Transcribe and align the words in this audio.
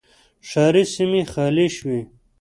ښاري 0.49 0.83
سیمې 0.93 1.21
خالي 1.31 1.67
شوې. 1.75 2.01